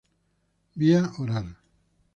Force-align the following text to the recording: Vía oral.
Vía 0.79 1.01
oral. 1.23 1.47